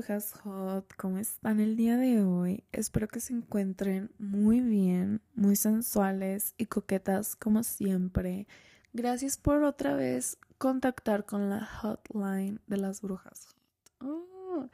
brujas 0.00 0.32
hot, 0.44 0.94
¿cómo 0.96 1.18
están 1.18 1.60
el 1.60 1.76
día 1.76 1.98
de 1.98 2.22
hoy? 2.22 2.64
Espero 2.72 3.06
que 3.06 3.20
se 3.20 3.34
encuentren 3.34 4.10
muy 4.18 4.60
bien, 4.60 5.20
muy 5.34 5.56
sensuales 5.56 6.54
y 6.56 6.66
coquetas 6.66 7.36
como 7.36 7.62
siempre. 7.62 8.46
Gracias 8.94 9.36
por 9.36 9.62
otra 9.62 9.94
vez 9.94 10.38
contactar 10.56 11.26
con 11.26 11.50
la 11.50 11.66
hotline 11.66 12.62
de 12.66 12.78
las 12.78 13.02
brujas 13.02 13.44
hot. 13.44 14.08
Oh, 14.08 14.70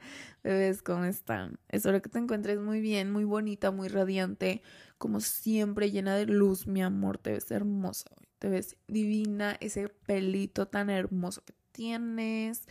¿cómo 0.85 1.03
están? 1.03 1.59
Espero 1.67 2.01
que 2.01 2.07
te 2.07 2.19
encuentres 2.19 2.61
muy 2.61 2.79
bien, 2.79 3.11
muy 3.11 3.25
bonita, 3.25 3.69
muy 3.71 3.89
radiante, 3.89 4.61
como 4.97 5.19
siempre, 5.19 5.91
llena 5.91 6.15
de 6.15 6.25
luz, 6.25 6.67
mi 6.67 6.81
amor. 6.81 7.17
Te 7.17 7.33
ves 7.33 7.51
hermosa 7.51 8.09
hoy, 8.17 8.29
te 8.39 8.47
ves 8.47 8.77
divina, 8.87 9.57
ese 9.59 9.89
pelito 9.89 10.69
tan 10.69 10.89
hermoso 10.89 11.43
que 11.43 11.53
tienes 11.73 12.63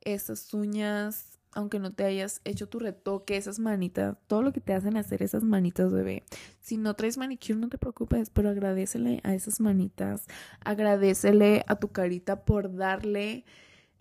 esas 0.00 0.52
uñas, 0.54 1.39
aunque 1.52 1.78
no 1.78 1.92
te 1.92 2.04
hayas 2.04 2.40
hecho 2.44 2.68
tu 2.68 2.78
retoque, 2.78 3.36
esas 3.36 3.58
manitas, 3.58 4.16
todo 4.26 4.42
lo 4.42 4.52
que 4.52 4.60
te 4.60 4.72
hacen 4.72 4.96
hacer 4.96 5.22
esas 5.22 5.42
manitas, 5.42 5.92
bebé. 5.92 6.22
Si 6.60 6.76
no 6.76 6.94
traes 6.94 7.18
manicure, 7.18 7.54
no 7.54 7.68
te 7.68 7.78
preocupes, 7.78 8.30
pero 8.30 8.50
agradecele 8.50 9.20
a 9.24 9.34
esas 9.34 9.60
manitas, 9.60 10.26
agradecele 10.60 11.64
a 11.66 11.76
tu 11.76 11.88
carita 11.88 12.44
por 12.44 12.74
darle 12.74 13.44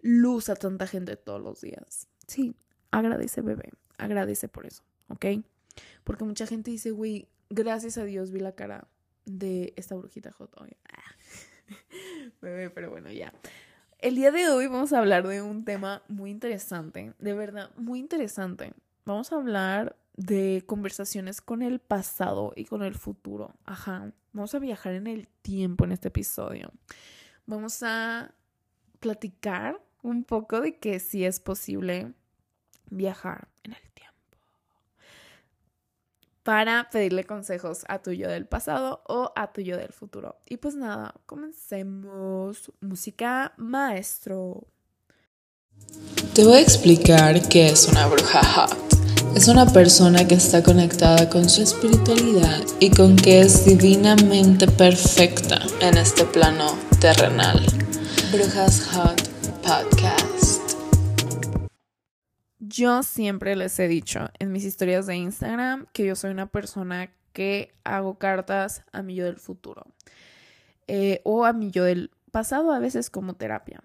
luz 0.01 0.49
a 0.49 0.55
tanta 0.55 0.87
gente 0.87 1.15
todos 1.15 1.41
los 1.41 1.61
días. 1.61 2.07
Sí, 2.27 2.55
agradece, 2.91 3.41
bebé, 3.41 3.71
agradece 3.97 4.47
por 4.47 4.65
eso, 4.65 4.83
¿ok? 5.07 5.25
Porque 6.03 6.23
mucha 6.23 6.45
gente 6.45 6.71
dice, 6.71 6.91
güey, 6.91 7.27
gracias 7.49 7.97
a 7.97 8.03
Dios 8.03 8.31
vi 8.31 8.39
la 8.39 8.53
cara 8.53 8.87
de 9.25 9.73
esta 9.75 9.95
brujita 9.95 10.31
hot 10.31 10.55
bebé, 12.41 12.69
pero 12.69 12.89
bueno, 12.89 13.11
ya. 13.11 13.33
El 13.99 14.15
día 14.15 14.31
de 14.31 14.47
hoy 14.47 14.67
vamos 14.67 14.93
a 14.93 14.99
hablar 14.99 15.27
de 15.27 15.41
un 15.41 15.65
tema 15.65 16.03
muy 16.07 16.31
interesante, 16.31 17.13
de 17.19 17.33
verdad, 17.33 17.69
muy 17.75 17.99
interesante. 17.99 18.71
Vamos 19.03 19.33
a 19.33 19.35
hablar 19.35 19.97
de 20.15 20.63
conversaciones 20.65 21.41
con 21.41 21.61
el 21.61 21.79
pasado 21.79 22.53
y 22.55 22.63
con 22.63 22.81
el 22.81 22.95
futuro. 22.95 23.53
Ajá, 23.65 24.13
vamos 24.31 24.55
a 24.55 24.59
viajar 24.59 24.93
en 24.93 25.07
el 25.07 25.27
tiempo 25.41 25.83
en 25.83 25.91
este 25.91 26.07
episodio. 26.07 26.71
Vamos 27.45 27.83
a 27.83 28.33
platicar 29.01 29.81
un 30.01 30.23
poco 30.23 30.61
de 30.61 30.77
que 30.77 30.99
sí 30.99 31.25
es 31.25 31.41
posible 31.41 32.13
viajar 32.89 33.49
en 33.63 33.73
el 33.73 33.89
para 36.49 36.89
pedirle 36.89 37.25
consejos 37.25 37.85
a 37.89 37.99
tu 37.99 38.11
yo 38.11 38.27
del 38.27 38.47
pasado 38.47 39.03
o 39.07 39.31
a 39.35 39.53
tu 39.53 39.61
yo 39.61 39.77
del 39.77 39.93
futuro. 39.93 40.39
Y 40.49 40.57
pues 40.57 40.73
nada, 40.73 41.13
comencemos. 41.27 42.71
Música 42.81 43.53
maestro. 43.57 44.65
Te 46.33 46.43
voy 46.43 46.57
a 46.57 46.61
explicar 46.61 47.39
qué 47.49 47.69
es 47.69 47.87
una 47.87 48.07
bruja 48.07 48.43
hot. 48.43 48.75
Es 49.35 49.47
una 49.47 49.67
persona 49.67 50.27
que 50.27 50.33
está 50.33 50.63
conectada 50.63 51.29
con 51.29 51.47
su 51.47 51.61
espiritualidad 51.61 52.63
y 52.79 52.89
con 52.89 53.15
que 53.15 53.41
es 53.41 53.65
divinamente 53.65 54.65
perfecta 54.65 55.61
en 55.81 55.97
este 55.99 56.25
plano 56.25 56.75
terrenal. 56.99 57.63
Brujas 58.31 58.87
Hot 58.87 59.21
Podcast. 59.61 60.58
Yo 62.59 63.03
siempre 63.03 63.55
les 63.55 63.79
he 63.79 63.87
dicho 63.87 64.29
en 64.37 64.51
mis 64.51 64.65
historias 64.65 65.07
de 65.07 65.15
Instagram 65.15 65.87
que 65.93 66.05
yo 66.05 66.15
soy 66.15 66.31
una 66.31 66.47
persona 66.47 67.09
que 67.31 67.73
hago 67.85 68.17
cartas 68.17 68.83
a 68.91 69.01
mi 69.01 69.15
yo 69.15 69.25
del 69.25 69.37
futuro 69.37 69.85
eh, 70.87 71.21
o 71.23 71.45
a 71.45 71.53
mi 71.53 71.71
yo 71.71 71.85
del 71.85 72.11
pasado, 72.31 72.71
a 72.71 72.79
veces 72.79 73.09
como 73.09 73.35
terapia. 73.35 73.81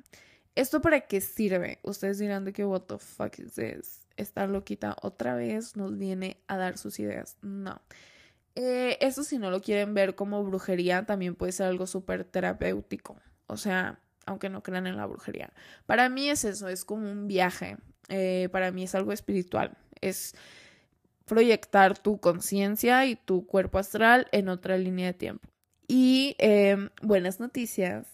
¿Esto 0.55 0.81
para 0.81 1.03
qué 1.03 1.21
sirve? 1.21 1.79
Ustedes 1.83 2.19
dirán 2.19 2.45
de 2.45 2.53
que, 2.53 2.65
what 2.65 2.83
the 2.83 2.99
fuck 2.99 3.39
is 3.39 3.55
this? 3.55 4.01
Loquita 4.37 4.97
otra 5.03 5.35
vez 5.35 5.77
nos 5.77 5.99
viene 5.99 6.39
a 6.47 6.57
dar 6.57 6.79
sus 6.79 6.99
ideas. 6.99 7.37
No. 7.43 7.81
Eh, 8.55 8.97
eso 9.01 9.25
si 9.25 9.39
no 9.39 9.51
lo 9.51 9.61
quieren 9.61 9.95
ver 9.95 10.15
como 10.15 10.45
brujería, 10.45 11.07
también 11.07 11.35
puede 11.35 11.53
ser 11.53 11.67
algo 11.67 11.87
súper 11.87 12.25
terapéutico. 12.25 13.17
O 13.47 13.57
sea, 13.57 14.01
aunque 14.27 14.49
no 14.49 14.63
crean 14.63 14.87
en 14.87 14.97
la 14.97 15.07
brujería. 15.07 15.53
Para 15.87 16.09
mí 16.09 16.29
es 16.29 16.45
eso, 16.45 16.69
es 16.69 16.85
como 16.85 17.11
un 17.11 17.27
viaje. 17.27 17.77
Eh, 18.09 18.49
para 18.53 18.71
mí 18.71 18.85
es 18.85 18.95
algo 18.95 19.13
espiritual. 19.13 19.77
Es 20.01 20.35
proyectar 21.25 21.99
tu 21.99 22.19
conciencia 22.19 23.07
y 23.07 23.17
tu 23.17 23.47
cuerpo 23.47 23.79
astral 23.79 24.29
en 24.33 24.49
otra 24.49 24.77
línea 24.77 25.07
de 25.07 25.15
tiempo. 25.15 25.49
Y 25.87 26.37
em, 26.39 26.91
buenas 27.03 27.41
noticias. 27.41 28.07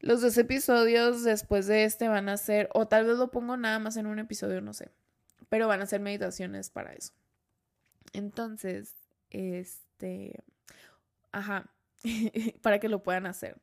Los 0.00 0.20
dos 0.20 0.36
episodios 0.36 1.22
después 1.22 1.66
de 1.66 1.84
este 1.84 2.08
van 2.08 2.28
a 2.28 2.36
ser, 2.36 2.68
o 2.74 2.86
tal 2.86 3.06
vez 3.06 3.18
lo 3.18 3.30
pongo 3.30 3.56
nada 3.56 3.78
más 3.78 3.96
en 3.96 4.06
un 4.06 4.18
episodio, 4.18 4.60
no 4.60 4.72
sé, 4.72 4.90
pero 5.48 5.68
van 5.68 5.80
a 5.80 5.86
ser 5.86 6.00
meditaciones 6.00 6.70
para 6.70 6.92
eso. 6.92 7.12
Entonces, 8.12 8.92
este, 9.30 10.42
ajá, 11.30 11.70
para 12.62 12.80
que 12.80 12.88
lo 12.88 13.02
puedan 13.02 13.26
hacer. 13.26 13.56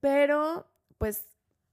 Pero, 0.00 0.66
pues, 0.96 1.26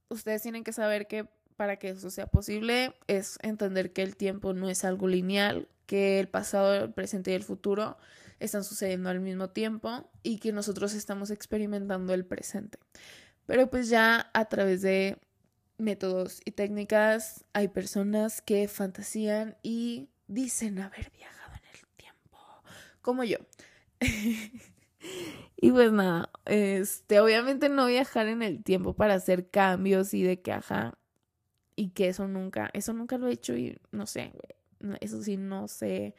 ustedes 0.08 0.42
tienen 0.42 0.64
que 0.64 0.72
saber 0.72 1.06
que 1.06 1.26
para 1.56 1.76
que 1.76 1.90
eso 1.90 2.10
sea 2.10 2.26
posible 2.26 2.94
es 3.06 3.38
entender 3.42 3.92
que 3.92 4.02
el 4.02 4.16
tiempo 4.16 4.52
no 4.52 4.68
es 4.68 4.84
algo 4.84 5.08
lineal, 5.08 5.68
que 5.86 6.20
el 6.20 6.28
pasado, 6.28 6.74
el 6.74 6.92
presente 6.92 7.32
y 7.32 7.34
el 7.34 7.44
futuro 7.44 7.96
están 8.40 8.64
sucediendo 8.64 9.10
al 9.10 9.20
mismo 9.20 9.50
tiempo 9.50 10.10
y 10.22 10.38
que 10.38 10.52
nosotros 10.52 10.94
estamos 10.94 11.30
experimentando 11.30 12.14
el 12.14 12.24
presente. 12.24 12.78
Pero 13.46 13.70
pues 13.70 13.88
ya 13.88 14.30
a 14.34 14.44
través 14.46 14.82
de 14.82 15.18
métodos 15.78 16.40
y 16.44 16.52
técnicas 16.52 17.44
hay 17.52 17.68
personas 17.68 18.40
que 18.42 18.68
fantasían 18.68 19.56
y 19.62 20.08
dicen 20.26 20.78
haber 20.78 21.10
viajado 21.10 21.52
en 21.54 21.78
el 21.78 21.86
tiempo, 21.96 22.38
como 23.00 23.24
yo. 23.24 23.38
y 25.56 25.70
pues 25.70 25.92
nada, 25.92 26.30
este, 26.46 27.20
obviamente 27.20 27.68
no 27.68 27.86
viajar 27.86 28.28
en 28.28 28.42
el 28.42 28.62
tiempo 28.62 28.94
para 28.94 29.14
hacer 29.14 29.50
cambios 29.50 30.14
y 30.14 30.22
de 30.22 30.40
que, 30.40 30.52
ajá, 30.52 30.98
y 31.76 31.90
que 31.90 32.08
eso 32.08 32.28
nunca, 32.28 32.70
eso 32.72 32.92
nunca 32.92 33.18
lo 33.18 33.28
he 33.28 33.32
hecho 33.32 33.56
y 33.56 33.78
no 33.90 34.06
sé, 34.06 34.32
eso 35.00 35.22
sí 35.22 35.36
no 35.36 35.68
sé, 35.68 36.14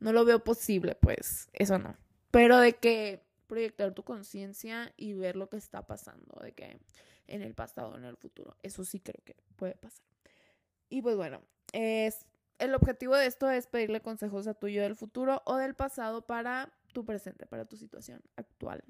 no 0.00 0.12
lo 0.12 0.24
veo 0.24 0.42
posible, 0.42 0.94
pues 0.94 1.48
eso 1.52 1.78
no. 1.78 1.96
Pero 2.30 2.58
de 2.58 2.74
que 2.74 3.22
proyectar 3.46 3.92
tu 3.94 4.02
conciencia 4.02 4.92
y 4.96 5.14
ver 5.14 5.36
lo 5.36 5.48
que 5.48 5.56
está 5.56 5.86
pasando, 5.86 6.40
de 6.42 6.52
que 6.52 6.78
en 7.26 7.42
el 7.42 7.54
pasado, 7.54 7.96
en 7.96 8.04
el 8.04 8.16
futuro, 8.16 8.56
eso 8.62 8.84
sí 8.84 9.00
creo 9.00 9.22
que 9.24 9.36
puede 9.56 9.74
pasar. 9.74 10.04
Y 10.88 11.02
pues 11.02 11.16
bueno, 11.16 11.40
es 11.72 12.26
el 12.58 12.74
objetivo 12.74 13.16
de 13.16 13.26
esto 13.26 13.50
es 13.50 13.66
pedirle 13.66 14.00
consejos 14.00 14.46
a 14.46 14.54
tuyo 14.54 14.82
del 14.82 14.96
futuro 14.96 15.42
o 15.44 15.56
del 15.56 15.74
pasado 15.74 16.26
para 16.26 16.72
tu 16.92 17.04
presente, 17.04 17.46
para 17.46 17.64
tu 17.64 17.76
situación 17.76 18.22
actual. 18.36 18.84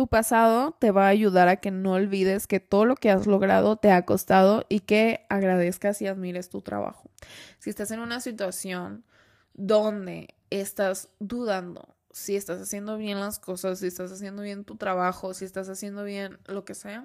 Tu 0.00 0.06
pasado 0.06 0.74
te 0.78 0.92
va 0.92 1.08
a 1.08 1.10
ayudar 1.10 1.48
a 1.48 1.56
que 1.56 1.70
no 1.70 1.92
olvides 1.92 2.46
que 2.46 2.58
todo 2.58 2.86
lo 2.86 2.96
que 2.96 3.10
has 3.10 3.26
logrado 3.26 3.76
te 3.76 3.90
ha 3.90 4.06
costado 4.06 4.64
y 4.70 4.80
que 4.80 5.26
agradezcas 5.28 6.00
y 6.00 6.06
admires 6.06 6.48
tu 6.48 6.62
trabajo. 6.62 7.10
Si 7.58 7.68
estás 7.68 7.90
en 7.90 8.00
una 8.00 8.20
situación 8.20 9.04
donde 9.52 10.34
estás 10.48 11.10
dudando 11.18 11.96
si 12.12 12.34
estás 12.34 12.62
haciendo 12.62 12.96
bien 12.96 13.20
las 13.20 13.38
cosas, 13.38 13.80
si 13.80 13.88
estás 13.88 14.10
haciendo 14.10 14.40
bien 14.40 14.64
tu 14.64 14.76
trabajo, 14.76 15.34
si 15.34 15.44
estás 15.44 15.68
haciendo 15.68 16.02
bien 16.02 16.38
lo 16.46 16.64
que 16.64 16.74
sea, 16.74 17.04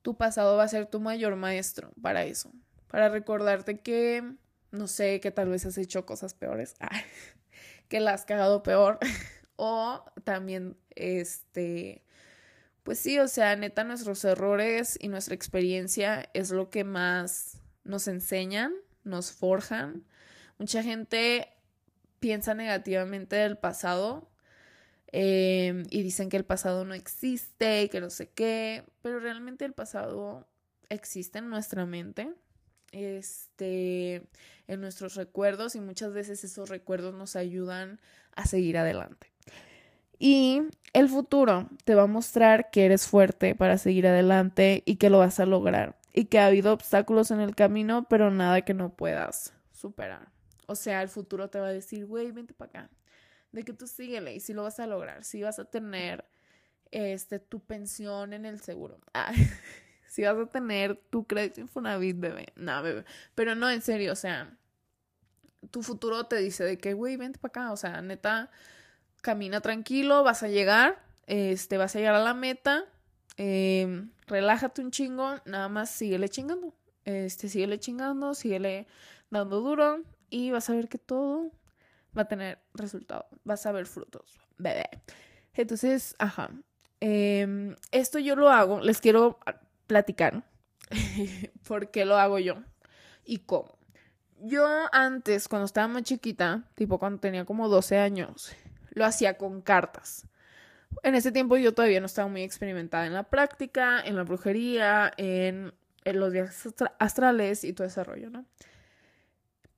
tu 0.00 0.16
pasado 0.16 0.56
va 0.56 0.62
a 0.62 0.68
ser 0.68 0.86
tu 0.86 0.98
mayor 0.98 1.36
maestro 1.36 1.92
para 2.00 2.24
eso, 2.24 2.52
para 2.88 3.10
recordarte 3.10 3.80
que, 3.80 4.24
no 4.70 4.86
sé, 4.86 5.20
que 5.20 5.30
tal 5.30 5.50
vez 5.50 5.66
has 5.66 5.76
hecho 5.76 6.06
cosas 6.06 6.32
peores, 6.32 6.74
que 7.88 8.00
la 8.00 8.14
has 8.14 8.24
cagado 8.24 8.62
peor 8.62 8.98
o 9.56 10.04
también, 10.24 10.76
este, 10.94 12.02
pues 12.82 12.98
sí, 12.98 13.18
o 13.18 13.28
sea, 13.28 13.56
neta, 13.56 13.84
nuestros 13.84 14.24
errores 14.24 14.98
y 15.00 15.08
nuestra 15.08 15.34
experiencia 15.34 16.28
es 16.34 16.50
lo 16.50 16.70
que 16.70 16.84
más 16.84 17.58
nos 17.84 18.08
enseñan, 18.08 18.72
nos 19.04 19.32
forjan. 19.32 20.04
Mucha 20.58 20.82
gente 20.82 21.48
piensa 22.20 22.54
negativamente 22.54 23.36
del 23.36 23.58
pasado 23.58 24.30
em, 25.12 25.84
y 25.90 26.02
dicen 26.02 26.28
que 26.28 26.36
el 26.36 26.44
pasado 26.44 26.84
no 26.84 26.94
existe 26.94 27.88
que 27.90 28.00
no 28.00 28.10
sé 28.10 28.30
qué, 28.30 28.84
pero 29.02 29.20
realmente 29.20 29.64
el 29.64 29.72
pasado 29.72 30.46
existe 30.88 31.38
en 31.38 31.48
nuestra 31.50 31.86
mente, 31.86 32.32
este, 32.92 34.26
en 34.68 34.80
nuestros 34.80 35.14
recuerdos 35.14 35.74
y 35.74 35.80
muchas 35.80 36.12
veces 36.12 36.44
esos 36.44 36.68
recuerdos 36.68 37.14
nos 37.14 37.36
ayudan 37.36 38.00
a 38.34 38.46
seguir 38.46 38.78
adelante. 38.78 39.35
Y 40.18 40.62
el 40.92 41.08
futuro 41.08 41.68
te 41.84 41.94
va 41.94 42.02
a 42.02 42.06
mostrar 42.06 42.70
que 42.70 42.86
eres 42.86 43.06
fuerte 43.06 43.54
para 43.54 43.78
seguir 43.78 44.06
adelante 44.06 44.82
y 44.86 44.96
que 44.96 45.10
lo 45.10 45.18
vas 45.18 45.40
a 45.40 45.46
lograr. 45.46 45.98
Y 46.12 46.26
que 46.26 46.38
ha 46.38 46.46
habido 46.46 46.72
obstáculos 46.72 47.30
en 47.30 47.40
el 47.40 47.54
camino, 47.54 48.06
pero 48.08 48.30
nada 48.30 48.62
que 48.62 48.72
no 48.72 48.94
puedas 48.94 49.52
superar. 49.72 50.28
O 50.66 50.74
sea, 50.74 51.02
el 51.02 51.08
futuro 51.08 51.50
te 51.50 51.60
va 51.60 51.68
a 51.68 51.72
decir, 51.72 52.06
güey, 52.06 52.30
vente 52.32 52.54
para 52.54 52.68
acá. 52.70 52.90
De 53.52 53.62
que 53.62 53.72
tú 53.72 53.86
síguele 53.86 54.34
y 54.34 54.40
si 54.40 54.52
lo 54.54 54.62
vas 54.62 54.80
a 54.80 54.86
lograr, 54.86 55.24
si 55.24 55.42
vas 55.42 55.58
a 55.58 55.64
tener 55.66 56.24
este, 56.90 57.38
tu 57.38 57.60
pensión 57.60 58.32
en 58.32 58.46
el 58.46 58.60
seguro. 58.60 58.98
Si 60.08 60.22
vas 60.22 60.38
a 60.38 60.46
tener 60.46 60.96
tu 61.10 61.26
crédito 61.26 61.60
Infonavit, 61.60 62.18
bebé. 62.18 62.46
No, 62.56 62.82
bebé. 62.82 63.04
Pero 63.34 63.54
no, 63.54 63.68
en 63.68 63.82
serio, 63.82 64.12
o 64.12 64.16
sea, 64.16 64.56
tu 65.70 65.82
futuro 65.82 66.24
te 66.24 66.36
dice 66.36 66.64
de 66.64 66.78
que, 66.78 66.94
güey, 66.94 67.16
vente 67.18 67.38
para 67.38 67.50
acá. 67.50 67.72
O 67.72 67.76
sea, 67.76 68.00
neta, 68.00 68.50
camina 69.26 69.60
tranquilo, 69.60 70.22
vas 70.22 70.44
a 70.44 70.48
llegar, 70.48 71.02
este, 71.26 71.78
vas 71.78 71.96
a 71.96 71.98
llegar 71.98 72.14
a 72.14 72.22
la 72.22 72.32
meta. 72.32 72.84
Em, 73.36 74.12
relájate 74.28 74.80
un 74.82 74.92
chingo, 74.92 75.34
nada 75.44 75.68
más 75.68 75.90
síguele 75.90 76.28
chingando. 76.28 76.72
Este, 77.04 77.48
síguele 77.48 77.80
chingando, 77.80 78.34
síguele 78.34 78.86
dando 79.28 79.60
duro 79.60 80.04
y 80.30 80.52
vas 80.52 80.70
a 80.70 80.74
ver 80.74 80.88
que 80.88 80.98
todo 80.98 81.50
va 82.16 82.22
a 82.22 82.28
tener 82.28 82.60
resultado, 82.72 83.26
vas 83.42 83.66
a 83.66 83.72
ver 83.72 83.86
frutos, 83.86 84.38
bebé. 84.58 84.88
Entonces, 85.54 86.14
ajá. 86.20 86.50
Em, 87.00 87.74
esto 87.90 88.20
yo 88.20 88.36
lo 88.36 88.48
hago, 88.48 88.80
les 88.80 89.00
quiero 89.00 89.40
platicar 89.88 90.44
por 91.66 91.90
qué 91.90 92.04
lo 92.04 92.16
hago 92.16 92.38
yo 92.38 92.62
y 93.24 93.38
cómo. 93.38 93.76
Yo 94.38 94.68
antes, 94.92 95.48
cuando 95.48 95.66
estaba 95.66 95.88
más 95.88 96.04
chiquita, 96.04 96.62
tipo 96.76 97.00
cuando 97.00 97.18
tenía 97.18 97.44
como 97.44 97.68
12 97.68 97.98
años, 97.98 98.54
lo 98.96 99.04
hacía 99.04 99.36
con 99.36 99.60
cartas. 99.60 100.26
En 101.02 101.14
ese 101.14 101.30
tiempo 101.30 101.58
yo 101.58 101.74
todavía 101.74 102.00
no 102.00 102.06
estaba 102.06 102.28
muy 102.28 102.42
experimentada 102.42 103.06
en 103.06 103.12
la 103.12 103.24
práctica, 103.24 104.00
en 104.00 104.16
la 104.16 104.24
brujería, 104.24 105.12
en, 105.18 105.72
los 106.04 106.32
viajes 106.32 106.74
astrales 106.98 107.62
y 107.62 107.72
todo 107.74 107.86
ese 107.86 108.02
rollo, 108.02 108.30
¿no? 108.30 108.46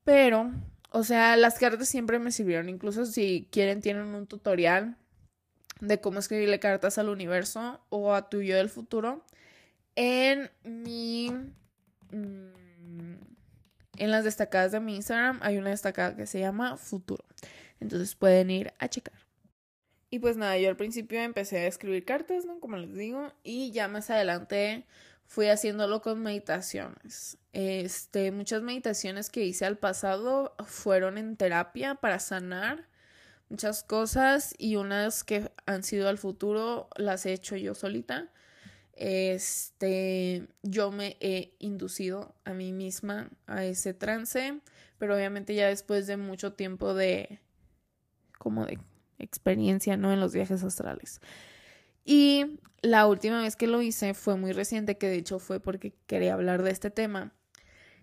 Pero, 0.04 0.52
o 0.90 1.02
sea, 1.02 1.36
las 1.36 1.58
cartas 1.58 1.88
siempre 1.88 2.18
me 2.20 2.30
sirvieron. 2.30 2.68
Incluso 2.68 3.06
si 3.06 3.48
quieren, 3.50 3.82
tienen 3.82 4.06
un 4.14 4.26
tutorial 4.26 4.96
de 5.80 6.00
cómo 6.00 6.20
escribirle 6.20 6.60
cartas 6.60 6.96
al 6.98 7.08
universo 7.08 7.80
o 7.88 8.14
a 8.14 8.30
tu 8.30 8.40
yo 8.40 8.56
del 8.56 8.68
futuro. 8.68 9.24
En 9.96 10.50
mi. 10.62 11.30
Mm, 12.12 13.14
en 13.96 14.10
las 14.12 14.22
destacadas 14.22 14.70
de 14.70 14.78
mi 14.78 14.94
Instagram 14.94 15.40
hay 15.42 15.58
una 15.58 15.70
destacada 15.70 16.14
que 16.14 16.26
se 16.26 16.38
llama 16.38 16.76
Futuro. 16.76 17.24
Entonces 17.80 18.14
pueden 18.14 18.50
ir 18.50 18.72
a 18.78 18.88
checar. 18.88 19.14
Y 20.10 20.20
pues 20.20 20.36
nada, 20.36 20.56
yo 20.58 20.68
al 20.70 20.76
principio 20.76 21.20
empecé 21.20 21.58
a 21.58 21.66
escribir 21.66 22.04
cartas, 22.04 22.44
¿no? 22.44 22.60
Como 22.60 22.76
les 22.76 22.94
digo. 22.94 23.32
Y 23.42 23.72
ya 23.72 23.88
más 23.88 24.08
adelante 24.10 24.86
fui 25.26 25.48
haciéndolo 25.48 26.00
con 26.00 26.22
meditaciones. 26.22 27.36
Este, 27.52 28.32
muchas 28.32 28.62
meditaciones 28.62 29.28
que 29.28 29.44
hice 29.44 29.66
al 29.66 29.76
pasado 29.76 30.54
fueron 30.64 31.18
en 31.18 31.36
terapia 31.36 31.94
para 31.96 32.18
sanar 32.18 32.88
muchas 33.50 33.82
cosas 33.82 34.54
y 34.58 34.76
unas 34.76 35.24
que 35.24 35.50
han 35.66 35.82
sido 35.82 36.08
al 36.08 36.18
futuro 36.18 36.88
las 36.96 37.26
he 37.26 37.34
hecho 37.34 37.56
yo 37.56 37.74
solita. 37.74 38.30
Este, 38.94 40.48
yo 40.62 40.90
me 40.90 41.18
he 41.20 41.54
inducido 41.58 42.34
a 42.44 42.54
mí 42.54 42.72
misma 42.72 43.30
a 43.46 43.64
ese 43.64 43.94
trance, 43.94 44.58
pero 44.98 45.14
obviamente 45.14 45.54
ya 45.54 45.68
después 45.68 46.06
de 46.06 46.16
mucho 46.16 46.54
tiempo 46.54 46.94
de 46.94 47.38
como 48.38 48.64
de 48.66 48.78
experiencia, 49.18 49.96
¿no? 49.96 50.12
En 50.12 50.20
los 50.20 50.32
viajes 50.32 50.62
astrales. 50.62 51.20
Y 52.04 52.60
la 52.80 53.06
última 53.06 53.42
vez 53.42 53.56
que 53.56 53.66
lo 53.66 53.82
hice 53.82 54.14
fue 54.14 54.36
muy 54.36 54.52
reciente, 54.52 54.96
que 54.96 55.08
de 55.08 55.16
hecho 55.16 55.38
fue 55.38 55.60
porque 55.60 55.94
quería 56.06 56.34
hablar 56.34 56.62
de 56.62 56.70
este 56.70 56.90
tema, 56.90 57.34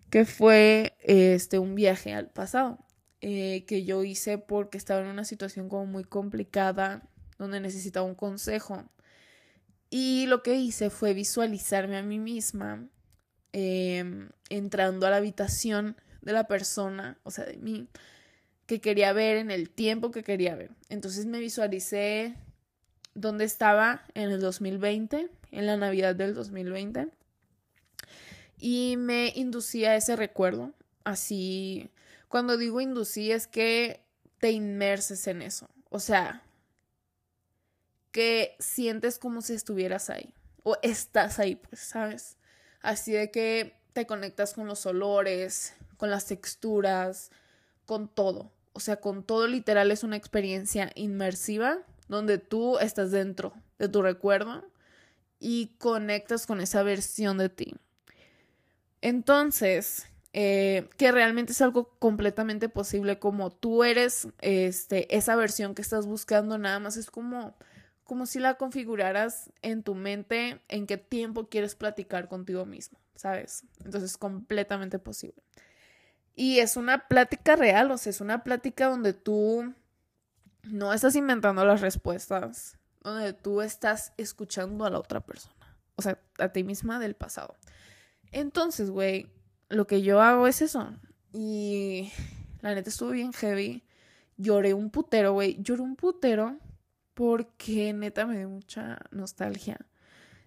que 0.10 0.26
fue 0.26 0.96
este 1.00 1.58
un 1.60 1.76
viaje 1.76 2.14
al 2.14 2.30
pasado. 2.30 2.86
Eh, 3.28 3.66
que 3.66 3.86
yo 3.86 4.04
hice 4.04 4.38
porque 4.38 4.78
estaba 4.78 5.02
en 5.02 5.08
una 5.08 5.24
situación 5.24 5.68
como 5.68 5.88
muy 5.88 6.04
complicada, 6.04 7.10
donde 7.40 7.60
necesitaba 7.60 8.06
un 8.06 8.14
consejo. 8.14 8.84
Y 9.90 10.28
lo 10.28 10.44
que 10.44 10.56
hice 10.56 10.92
fue 10.92 11.16
visualizarme 11.16 11.98
a 11.98 12.04
mí 12.04 12.20
misma 12.20 12.88
em, 13.52 14.30
entrando 14.50 15.08
a 15.08 15.10
la 15.10 15.18
habitación 15.18 15.98
de 16.22 16.34
la 16.34 16.48
persona, 16.48 17.20
o 17.24 17.32
sea, 17.32 17.46
de 17.46 17.58
mí, 17.58 17.88
que 18.66 18.82
quería 18.82 19.14
ver 19.14 19.38
en 19.38 19.52
el 19.52 19.70
tiempo 19.70 20.12
que 20.12 20.24
quería 20.24 20.56
ver. 20.56 20.72
Entonces 20.90 21.26
me 21.26 21.40
visualicé 21.40 22.36
donde 23.14 23.46
estaba 23.46 24.04
en 24.14 24.32
el 24.32 24.42
2020, 24.42 25.30
en 25.52 25.66
la 25.66 25.78
Navidad 25.78 26.16
del 26.16 26.34
2020, 26.34 27.08
y 28.58 28.96
me 28.98 29.32
inducía 29.36 29.96
ese 29.96 30.16
recuerdo, 30.16 30.74
así 31.04 31.90
cuando 32.28 32.58
digo 32.58 32.82
inducí 32.82 33.32
es 33.32 33.48
que 33.48 34.02
te 34.40 34.52
inmerses 34.52 35.28
en 35.28 35.42
eso. 35.42 35.70
O 35.90 36.00
sea, 36.00 36.44
que 38.12 38.56
sientes 38.60 39.20
como 39.20 39.42
si 39.42 39.54
estuvieras 39.54 40.10
ahí. 40.10 40.34
O 40.64 40.78
estás 40.82 41.40
ahí, 41.40 41.56
pues, 41.56 41.80
¿sabes? 41.80 42.38
Así 42.82 43.14
de 43.14 43.32
que 43.32 43.80
te 43.94 44.06
conectas 44.06 44.54
con 44.54 44.68
los 44.68 44.86
olores, 44.86 45.74
con 45.98 46.10
las 46.10 46.26
texturas, 46.26 47.32
con 47.86 48.08
todo. 48.08 48.52
O 48.76 48.82
sea, 48.82 48.98
con 48.98 49.24
todo 49.24 49.48
literal 49.48 49.90
es 49.90 50.04
una 50.04 50.18
experiencia 50.18 50.92
inmersiva 50.96 51.78
donde 52.10 52.40
tú 52.40 52.78
estás 52.78 53.10
dentro 53.10 53.54
de 53.80 53.88
tu 53.88 54.02
recuerdo 54.02 54.66
y 55.40 55.76
conectas 55.78 56.46
con 56.46 56.60
esa 56.60 56.84
versión 56.84 57.38
de 57.38 57.48
ti. 57.48 57.76
Entonces, 59.00 60.08
eh, 60.34 60.90
que 60.98 61.14
realmente 61.14 61.54
es 61.54 61.62
algo 61.62 61.96
completamente 62.00 62.68
posible, 62.68 63.18
como 63.18 63.50
tú 63.50 63.86
eres 63.86 64.28
este, 64.42 65.16
esa 65.16 65.38
versión 65.38 65.74
que 65.74 65.82
estás 65.82 66.06
buscando, 66.06 66.58
nada 66.58 66.80
más 66.80 66.98
es 66.98 67.10
como, 67.10 67.56
como 68.04 68.26
si 68.26 68.40
la 68.40 68.56
configuraras 68.56 69.54
en 69.62 69.84
tu 69.84 69.96
mente 69.96 70.60
en 70.68 70.86
qué 70.86 70.98
tiempo 70.98 71.48
quieres 71.48 71.76
platicar 71.76 72.28
contigo 72.28 72.66
mismo, 72.66 73.00
¿sabes? 73.16 73.64
Entonces 73.86 74.12
es 74.12 74.18
completamente 74.18 75.00
posible. 75.00 75.42
Y 76.36 76.60
es 76.60 76.76
una 76.76 77.08
plática 77.08 77.56
real, 77.56 77.90
o 77.92 77.98
sea, 77.98 78.10
es 78.10 78.22
una 78.22 78.44
plática 78.44 78.88
donde 78.88 79.14
tú 79.14 79.74
no 80.64 80.94
estás 80.94 81.16
inventando 81.16 81.64
las 81.64 81.82
respuestas, 81.82 82.78
donde 83.02 83.34
tú 83.34 83.62
estás 83.62 84.14
escuchando 84.18 84.86
a 84.86 84.90
la 84.90 85.00
otra 85.00 85.22
persona, 85.22 85.78
o 85.96 86.02
sea, 86.02 86.20
a 86.38 86.50
ti 86.50 86.64
misma 86.64 87.00
del 87.00 87.16
pasado. 87.16 87.56
Entonces, 88.32 88.90
güey, 88.90 89.32
lo 89.70 89.88
que 89.88 90.02
yo 90.02 90.22
hago 90.22 90.48
es 90.48 90.62
eso. 90.62 90.94
Y 91.32 92.12
la 92.62 92.76
neta 92.76 92.90
estuvo 92.90 93.12
bien 93.12 93.34
heavy. 93.34 93.84
Lloré 94.38 94.74
un 94.74 94.90
putero, 94.90 95.34
güey. 95.34 95.62
Lloré 95.62 95.82
un 95.82 95.96
putero 95.96 96.58
porque 97.14 97.94
neta 97.94 98.26
me 98.26 98.38
dio 98.38 98.50
mucha 98.50 99.00
nostalgia 99.12 99.78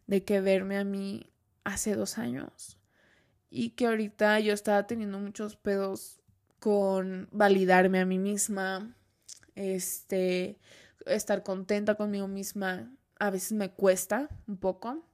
de 0.07 0.25
que 0.25 0.41
verme 0.41 0.79
a 0.79 0.85
mí 0.85 1.31
hace 1.65 1.95
dos 1.95 2.19
años. 2.19 2.78
Y 3.51 3.71
que 3.71 3.87
ahorita 3.87 4.41
yo 4.41 4.53
estaba 4.53 4.87
teniendo 4.87 5.19
muchos 5.19 5.57
pedos 5.57 6.21
con 6.59 7.29
validarme 7.33 8.01
a 8.01 8.05
mí 8.05 8.19
misma. 8.19 8.95
Este, 9.55 10.59
estar 11.07 11.43
contenta 11.43 11.95
conmigo 11.95 12.29
misma. 12.29 12.91
A 13.19 13.31
veces 13.31 13.53
me 13.53 13.71
cuesta 13.71 14.29
un 14.47 14.59
poco. 14.59 15.05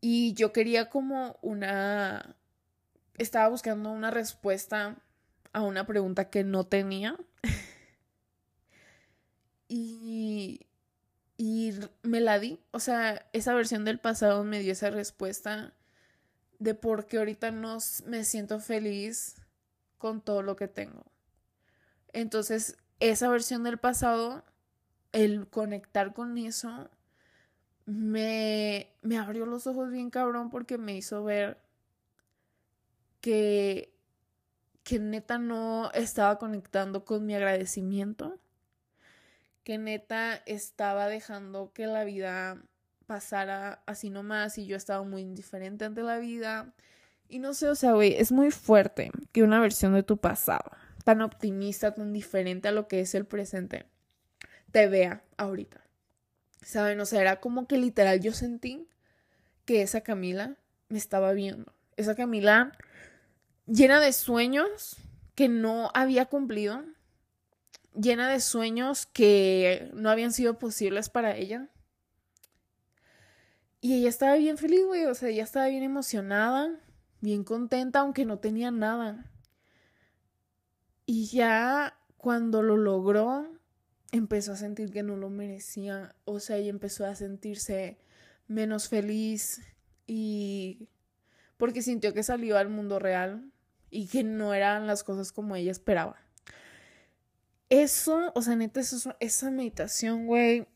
Y 0.00 0.34
yo 0.34 0.52
quería 0.52 0.90
como 0.90 1.38
una... 1.42 2.36
Estaba 3.18 3.48
buscando 3.48 3.90
una 3.90 4.10
respuesta 4.10 4.96
a 5.52 5.62
una 5.62 5.86
pregunta 5.86 6.30
que 6.30 6.44
no 6.44 6.64
tenía. 6.64 7.16
y... 9.68 10.60
Y 11.38 11.74
me 12.02 12.20
la 12.20 12.38
di. 12.38 12.60
O 12.70 12.80
sea, 12.80 13.26
esa 13.34 13.54
versión 13.54 13.84
del 13.84 13.98
pasado 13.98 14.42
me 14.42 14.60
dio 14.60 14.72
esa 14.72 14.88
respuesta 14.88 15.74
de 16.58 16.74
por 16.74 17.06
qué 17.06 17.18
ahorita 17.18 17.50
no 17.50 17.78
me 18.06 18.24
siento 18.24 18.60
feliz 18.60 19.36
con 19.98 20.20
todo 20.20 20.42
lo 20.42 20.56
que 20.56 20.68
tengo. 20.68 21.04
Entonces, 22.12 22.76
esa 23.00 23.28
versión 23.28 23.62
del 23.62 23.78
pasado, 23.78 24.44
el 25.12 25.48
conectar 25.48 26.12
con 26.12 26.38
eso, 26.38 26.90
me, 27.84 28.92
me 29.02 29.18
abrió 29.18 29.46
los 29.46 29.66
ojos 29.66 29.90
bien 29.90 30.10
cabrón 30.10 30.50
porque 30.50 30.78
me 30.78 30.96
hizo 30.96 31.22
ver 31.24 31.60
que, 33.20 33.94
que 34.82 34.98
neta 34.98 35.38
no 35.38 35.90
estaba 35.92 36.38
conectando 36.38 37.04
con 37.04 37.26
mi 37.26 37.34
agradecimiento, 37.34 38.38
que 39.62 39.78
neta 39.78 40.36
estaba 40.46 41.08
dejando 41.08 41.72
que 41.72 41.86
la 41.86 42.04
vida 42.04 42.62
pasara 43.06 43.82
así 43.86 44.10
nomás 44.10 44.58
y 44.58 44.66
yo 44.66 44.76
estaba 44.76 45.04
muy 45.04 45.22
indiferente 45.22 45.84
ante 45.84 46.02
la 46.02 46.18
vida. 46.18 46.72
Y 47.28 47.38
no 47.38 47.54
sé, 47.54 47.68
o 47.68 47.74
sea, 47.74 47.92
güey, 47.92 48.14
es 48.14 48.32
muy 48.32 48.50
fuerte 48.50 49.10
que 49.32 49.42
una 49.42 49.60
versión 49.60 49.94
de 49.94 50.02
tu 50.02 50.18
pasado, 50.18 50.70
tan 51.04 51.22
optimista, 51.22 51.94
tan 51.94 52.12
diferente 52.12 52.68
a 52.68 52.72
lo 52.72 52.88
que 52.88 53.00
es 53.00 53.14
el 53.14 53.24
presente, 53.24 53.86
te 54.70 54.88
vea 54.88 55.22
ahorita. 55.36 55.80
¿Saben? 56.62 57.00
O 57.00 57.06
sea, 57.06 57.20
era 57.20 57.40
como 57.40 57.66
que 57.66 57.78
literal 57.78 58.20
yo 58.20 58.32
sentí 58.32 58.88
que 59.64 59.82
esa 59.82 60.00
Camila 60.00 60.56
me 60.88 60.98
estaba 60.98 61.32
viendo. 61.32 61.72
Esa 61.96 62.14
Camila 62.14 62.72
llena 63.66 64.00
de 64.00 64.12
sueños 64.12 64.96
que 65.34 65.48
no 65.48 65.90
había 65.94 66.26
cumplido, 66.26 66.84
llena 67.94 68.28
de 68.28 68.40
sueños 68.40 69.06
que 69.06 69.90
no 69.94 70.10
habían 70.10 70.32
sido 70.32 70.58
posibles 70.58 71.08
para 71.08 71.36
ella. 71.36 71.68
Y 73.80 73.94
ella 73.94 74.08
estaba 74.08 74.36
bien 74.36 74.58
feliz, 74.58 74.84
güey, 74.86 75.04
o 75.06 75.14
sea, 75.14 75.28
ella 75.28 75.44
estaba 75.44 75.66
bien 75.68 75.82
emocionada, 75.82 76.80
bien 77.20 77.44
contenta, 77.44 78.00
aunque 78.00 78.24
no 78.24 78.38
tenía 78.38 78.70
nada. 78.70 79.30
Y 81.04 81.26
ya 81.26 81.98
cuando 82.16 82.62
lo 82.62 82.76
logró, 82.76 83.46
empezó 84.12 84.52
a 84.52 84.56
sentir 84.56 84.90
que 84.90 85.02
no 85.02 85.16
lo 85.16 85.30
merecía, 85.30 86.14
o 86.24 86.40
sea, 86.40 86.56
ella 86.56 86.70
empezó 86.70 87.06
a 87.06 87.14
sentirse 87.14 87.98
menos 88.48 88.88
feliz 88.88 89.60
y 90.06 90.88
porque 91.56 91.82
sintió 91.82 92.12
que 92.12 92.22
salió 92.22 92.58
al 92.58 92.68
mundo 92.68 92.98
real 92.98 93.50
y 93.90 94.08
que 94.08 94.24
no 94.24 94.54
eran 94.54 94.86
las 94.86 95.04
cosas 95.04 95.32
como 95.32 95.56
ella 95.56 95.70
esperaba. 95.70 96.16
Eso, 97.68 98.32
o 98.34 98.42
sea, 98.42 98.56
neta, 98.56 98.80
esa 98.80 99.50
meditación, 99.50 100.26
güey, 100.26 100.66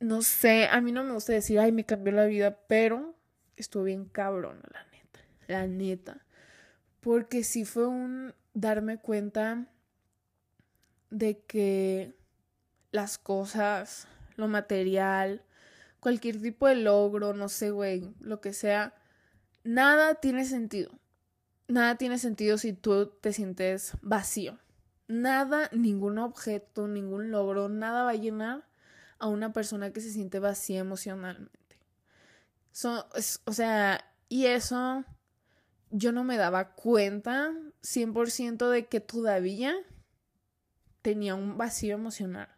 no 0.00 0.22
sé, 0.22 0.66
a 0.66 0.80
mí 0.80 0.92
no 0.92 1.04
me 1.04 1.12
gusta 1.12 1.34
decir, 1.34 1.60
ay, 1.60 1.72
me 1.72 1.84
cambió 1.84 2.12
la 2.12 2.24
vida, 2.24 2.58
pero 2.66 3.14
estuvo 3.56 3.84
bien 3.84 4.06
cabrón, 4.06 4.60
la 4.72 4.84
neta, 4.90 5.20
la 5.46 5.66
neta. 5.66 6.26
Porque 7.00 7.44
sí 7.44 7.64
fue 7.64 7.86
un 7.86 8.34
darme 8.54 8.98
cuenta 8.98 9.66
de 11.10 11.42
que 11.42 12.14
las 12.92 13.18
cosas, 13.18 14.08
lo 14.36 14.48
material, 14.48 15.42
cualquier 16.00 16.40
tipo 16.40 16.66
de 16.66 16.76
logro, 16.76 17.34
no 17.34 17.48
sé, 17.48 17.70
güey, 17.70 18.14
lo 18.20 18.40
que 18.40 18.54
sea, 18.54 18.94
nada 19.64 20.14
tiene 20.14 20.46
sentido. 20.46 20.98
Nada 21.68 21.96
tiene 21.96 22.18
sentido 22.18 22.58
si 22.58 22.72
tú 22.72 23.06
te 23.20 23.32
sientes 23.32 23.92
vacío. 24.02 24.58
Nada, 25.06 25.68
ningún 25.72 26.18
objeto, 26.18 26.88
ningún 26.88 27.30
logro, 27.30 27.68
nada 27.68 28.04
va 28.04 28.10
a 28.10 28.14
llenar 28.14 28.69
a 29.20 29.28
una 29.28 29.52
persona 29.52 29.92
que 29.92 30.00
se 30.00 30.10
siente 30.10 30.38
vacía 30.40 30.80
emocionalmente. 30.80 31.76
o 33.44 33.52
sea, 33.52 34.04
y 34.28 34.46
eso 34.46 35.04
yo 35.90 36.12
no 36.12 36.24
me 36.24 36.36
daba 36.36 36.72
cuenta 36.72 37.52
100% 37.82 38.68
de 38.70 38.86
que 38.86 39.00
todavía 39.00 39.74
tenía 41.02 41.34
un 41.34 41.58
vacío 41.58 41.94
emocional. 41.94 42.48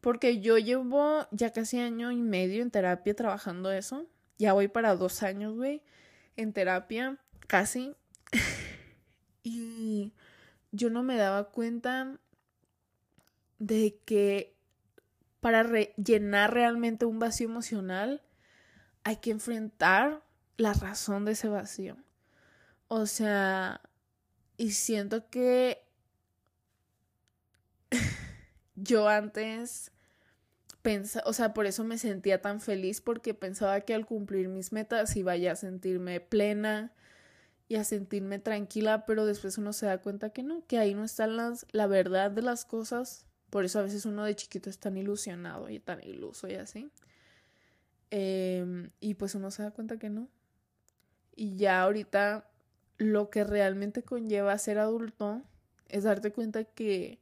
Porque 0.00 0.40
yo 0.40 0.58
llevo 0.58 1.26
ya 1.30 1.52
casi 1.52 1.78
año 1.78 2.10
y 2.10 2.22
medio 2.22 2.62
en 2.62 2.70
terapia 2.70 3.14
trabajando 3.14 3.70
eso. 3.70 4.06
Ya 4.38 4.52
voy 4.52 4.68
para 4.68 4.96
dos 4.96 5.22
años, 5.22 5.54
güey, 5.54 5.82
en 6.36 6.52
terapia, 6.52 7.18
casi. 7.46 7.94
y 9.44 10.12
yo 10.72 10.90
no 10.90 11.02
me 11.02 11.16
daba 11.16 11.50
cuenta 11.50 12.18
de 13.58 14.00
que 14.04 14.51
para 15.42 15.68
llenar 15.96 16.54
realmente 16.54 17.04
un 17.04 17.18
vacío 17.18 17.48
emocional 17.48 18.22
hay 19.02 19.16
que 19.16 19.32
enfrentar 19.32 20.22
la 20.56 20.72
razón 20.72 21.24
de 21.24 21.32
ese 21.32 21.48
vacío. 21.48 21.96
O 22.86 23.06
sea, 23.06 23.80
y 24.56 24.70
siento 24.70 25.28
que 25.30 25.84
yo 28.76 29.08
antes 29.08 29.90
pensaba, 30.82 31.28
o 31.28 31.32
sea, 31.32 31.52
por 31.54 31.66
eso 31.66 31.82
me 31.82 31.98
sentía 31.98 32.40
tan 32.40 32.60
feliz 32.60 33.00
porque 33.00 33.34
pensaba 33.34 33.80
que 33.80 33.94
al 33.94 34.06
cumplir 34.06 34.46
mis 34.46 34.70
metas 34.70 35.16
iba 35.16 35.32
a 35.32 35.56
sentirme 35.56 36.20
plena 36.20 36.92
y 37.66 37.74
a 37.74 37.82
sentirme 37.82 38.38
tranquila, 38.38 39.06
pero 39.06 39.26
después 39.26 39.58
uno 39.58 39.72
se 39.72 39.86
da 39.86 39.98
cuenta 39.98 40.30
que 40.30 40.44
no, 40.44 40.64
que 40.68 40.78
ahí 40.78 40.94
no 40.94 41.02
está 41.02 41.26
las, 41.26 41.66
la 41.72 41.88
verdad 41.88 42.30
de 42.30 42.42
las 42.42 42.64
cosas. 42.64 43.26
Por 43.52 43.66
eso 43.66 43.80
a 43.80 43.82
veces 43.82 44.06
uno 44.06 44.24
de 44.24 44.34
chiquito 44.34 44.70
es 44.70 44.78
tan 44.78 44.96
ilusionado 44.96 45.68
y 45.68 45.78
tan 45.78 46.02
iluso 46.02 46.48
y 46.48 46.54
así. 46.54 46.90
Em, 48.08 48.88
y 48.98 49.12
pues 49.12 49.34
uno 49.34 49.50
se 49.50 49.62
da 49.62 49.72
cuenta 49.72 49.98
que 49.98 50.08
no. 50.08 50.26
Y 51.36 51.56
ya 51.56 51.82
ahorita 51.82 52.48
lo 52.96 53.28
que 53.28 53.44
realmente 53.44 54.02
conlleva 54.02 54.56
ser 54.56 54.78
adulto 54.78 55.42
es 55.90 56.04
darte 56.04 56.32
cuenta 56.32 56.64
que 56.64 57.18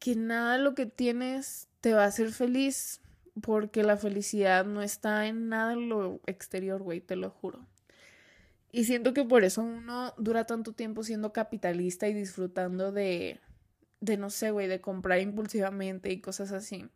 que 0.00 0.16
nada 0.16 0.54
de 0.54 0.64
lo 0.64 0.74
que 0.74 0.86
tienes 0.86 1.68
te 1.80 1.92
va 1.94 2.02
a 2.02 2.08
hacer 2.08 2.32
feliz 2.32 3.00
porque 3.40 3.84
la 3.84 3.96
felicidad 3.96 4.64
no 4.64 4.82
está 4.82 5.28
en 5.28 5.48
nada 5.48 5.74
en 5.74 5.88
lo 5.88 6.20
exterior, 6.26 6.82
güey, 6.82 7.00
te 7.00 7.14
lo 7.14 7.30
juro. 7.30 7.64
Y 8.72 8.82
siento 8.82 9.14
que 9.14 9.24
por 9.24 9.44
eso 9.44 9.62
uno 9.62 10.12
dura 10.18 10.44
tanto 10.44 10.72
tiempo 10.72 11.04
siendo 11.04 11.32
capitalista 11.32 12.08
y 12.08 12.14
disfrutando 12.14 12.90
de, 12.90 13.38
de 14.04 14.16
no 14.16 14.30
sé, 14.30 14.50
güey, 14.50 14.66
de 14.68 14.80
comprar 14.80 15.20
impulsivamente 15.20 16.10
y 16.10 16.20
cosas 16.20 16.52
así. 16.52 16.88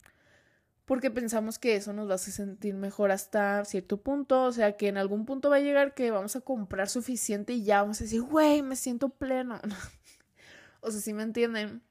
Porque 0.85 1.11
pensamos 1.11 1.59
que 1.59 1.77
eso 1.77 1.93
nos 1.93 2.09
va 2.09 2.13
a 2.13 2.15
hacer 2.15 2.33
sentir 2.33 2.75
mejor 2.75 3.11
hasta 3.11 3.65
cierto 3.67 3.99
punto. 3.99 4.45
O 4.45 4.53
sea, 4.53 4.77
que 4.79 4.89
en 4.89 4.97
algún 4.97 5.27
punto 5.27 5.51
va 5.51 5.57
a 5.57 5.61
llegar 5.61 5.95
que 5.95 6.11
vamos 6.11 6.35
a 6.35 6.41
comprar 6.41 6.89
suficiente 6.89 7.53
y 7.53 7.63
ya 7.63 7.83
vamos 7.83 8.01
a 8.01 8.05
decir, 8.05 8.23
güey, 8.23 8.63
me 8.63 8.75
siento 8.75 9.11
pleno. 9.11 9.61
o 10.81 10.91
sea, 10.91 11.01
si 11.01 11.13
me 11.13 11.25
entienden. 11.25 11.83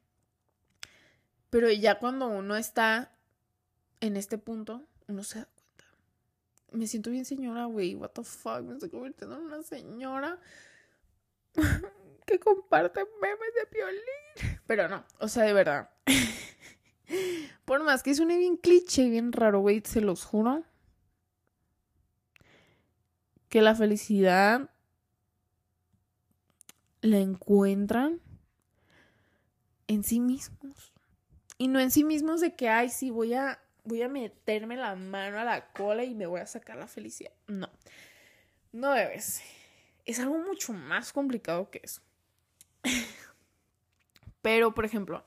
Pero 1.51 1.71
ya 1.71 1.99
cuando 1.99 2.27
uno 2.27 2.55
está 2.55 3.11
en 3.99 4.17
este 4.17 4.37
punto, 4.39 4.83
uno 5.07 5.23
se 5.23 5.39
da 5.39 5.45
cuenta. 5.45 5.85
Me 6.71 6.87
siento 6.87 7.11
bien 7.11 7.25
señora, 7.25 7.65
güey. 7.65 7.93
What 7.93 8.13
the 8.13 8.23
fuck. 8.23 8.61
Me 8.61 8.73
estoy 8.73 8.89
convirtiendo 8.89 9.37
en 9.37 9.43
una 9.43 9.61
señora 9.61 10.39
que 12.25 12.39
comparte 12.39 13.05
memes 13.21 13.53
de 13.53 13.77
violín. 13.77 14.46
Pero 14.67 14.89
no, 14.89 15.03
o 15.19 15.27
sea, 15.29 15.43
de 15.43 15.53
verdad. 15.53 15.89
Por 17.65 17.83
más 17.83 18.03
que 18.03 18.13
suene 18.13 18.37
bien 18.37 18.57
cliché, 18.57 19.09
bien 19.09 19.31
raro, 19.31 19.61
güey, 19.61 19.81
se 19.83 20.01
los 20.01 20.25
juro. 20.25 20.63
Que 23.49 23.61
la 23.61 23.75
felicidad 23.75 24.69
la 27.01 27.17
encuentran 27.17 28.19
en 29.87 30.03
sí 30.03 30.19
mismos. 30.19 30.93
Y 31.57 31.69
no 31.69 31.79
en 31.79 31.89
sí 31.89 32.03
mismos 32.03 32.41
de 32.41 32.55
que, 32.55 32.69
ay, 32.69 32.89
sí, 32.89 33.09
voy 33.09 33.33
a, 33.33 33.59
voy 33.85 34.01
a 34.01 34.09
meterme 34.09 34.75
la 34.75 34.95
mano 34.95 35.39
a 35.39 35.45
la 35.45 35.71
cola 35.71 36.03
y 36.03 36.13
me 36.13 36.25
voy 36.27 36.41
a 36.41 36.45
sacar 36.45 36.77
la 36.77 36.87
felicidad. 36.87 37.31
No, 37.47 37.69
no 38.73 38.91
debes. 38.91 39.41
Es 40.05 40.19
algo 40.19 40.37
mucho 40.37 40.73
más 40.73 41.13
complicado 41.13 41.69
que 41.71 41.81
eso. 41.83 42.01
Pero, 44.47 44.73
por 44.73 44.85
ejemplo, 44.85 45.25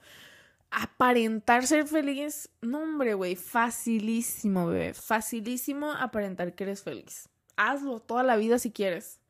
aparentar 0.71 1.67
ser 1.67 1.87
feliz, 1.87 2.49
no, 2.63 2.79
hombre, 2.79 3.13
güey, 3.13 3.37
facilísimo, 3.37 4.67
bebé. 4.67 4.95
Facilísimo 4.95 5.93
aparentar 5.93 6.55
que 6.55 6.65
eres 6.65 6.83
feliz. 6.83 7.29
Hazlo 7.55 8.01
toda 8.01 8.23
la 8.23 8.37
vida 8.37 8.59
si 8.59 8.71
quieres. 8.71 9.21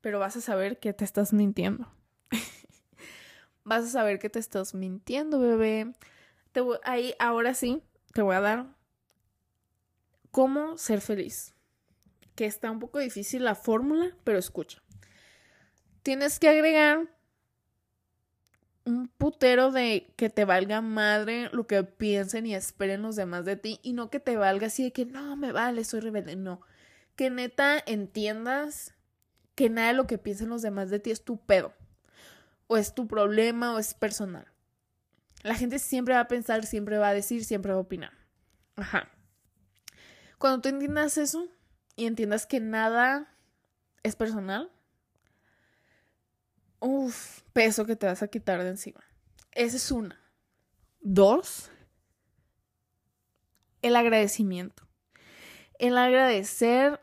Pero 0.00 0.18
vas 0.18 0.34
a 0.38 0.40
saber 0.40 0.78
que 0.80 0.94
te 0.94 1.04
estás 1.04 1.34
mintiendo 1.34 1.92
vas 3.64 3.84
a 3.84 3.88
saber 3.88 4.18
que 4.18 4.30
te 4.30 4.38
estás 4.38 4.72
mintiendo, 4.72 5.40
bebé. 5.40 5.92
Te 6.52 6.62
ahí, 6.84 7.14
ahora 7.18 7.52
sí, 7.52 7.82
te 8.14 8.22
voy 8.22 8.34
a 8.34 8.40
dar 8.40 8.66
cómo 10.30 10.78
ser 10.78 11.02
feliz. 11.02 11.54
Que 12.34 12.46
está 12.46 12.70
un 12.70 12.78
poco 12.78 12.98
difícil 12.98 13.44
la 13.44 13.56
fórmula, 13.56 14.16
pero 14.24 14.38
escucha. 14.38 14.80
Tienes 16.02 16.38
que 16.38 16.48
agregar 16.48 17.14
un 18.86 19.08
putero 19.08 19.72
de 19.72 20.12
que 20.16 20.30
te 20.30 20.44
valga 20.44 20.80
madre 20.80 21.50
lo 21.52 21.66
que 21.66 21.82
piensen 21.82 22.46
y 22.46 22.54
esperen 22.54 23.02
los 23.02 23.16
demás 23.16 23.44
de 23.44 23.56
ti 23.56 23.80
y 23.82 23.92
no 23.92 24.10
que 24.10 24.20
te 24.20 24.36
valga 24.36 24.68
así 24.68 24.84
de 24.84 24.92
que 24.92 25.04
no 25.04 25.36
me 25.36 25.52
vale, 25.52 25.84
soy 25.84 26.00
rebelde, 26.00 26.36
no. 26.36 26.60
Que 27.16 27.28
neta 27.28 27.82
entiendas 27.84 28.94
que 29.56 29.68
nada 29.70 29.88
de 29.88 29.94
lo 29.94 30.06
que 30.06 30.18
piensen 30.18 30.48
los 30.48 30.62
demás 30.62 30.88
de 30.88 31.00
ti 31.00 31.10
es 31.10 31.24
tu 31.24 31.38
pedo 31.38 31.74
o 32.68 32.76
es 32.76 32.94
tu 32.94 33.08
problema 33.08 33.74
o 33.74 33.78
es 33.78 33.92
personal. 33.92 34.46
La 35.42 35.54
gente 35.54 35.78
siempre 35.78 36.14
va 36.14 36.20
a 36.20 36.28
pensar, 36.28 36.64
siempre 36.64 36.98
va 36.98 37.08
a 37.08 37.14
decir, 37.14 37.44
siempre 37.44 37.72
va 37.72 37.78
a 37.78 37.82
opinar. 37.82 38.12
Ajá. 38.76 39.10
Cuando 40.38 40.60
tú 40.60 40.68
entiendas 40.68 41.18
eso 41.18 41.48
y 41.96 42.06
entiendas 42.06 42.46
que 42.46 42.60
nada 42.60 43.34
es 44.02 44.14
personal, 44.14 44.70
uff, 46.80 47.42
peso 47.52 47.84
que 47.86 47.96
te 47.96 48.06
vas 48.06 48.22
a 48.22 48.28
quitar 48.28 48.62
de 48.62 48.70
encima. 48.70 49.00
Esa 49.52 49.76
es 49.76 49.90
una. 49.90 50.20
Dos, 51.00 51.70
el 53.82 53.96
agradecimiento. 53.96 54.86
El 55.78 55.98
agradecer 55.98 57.00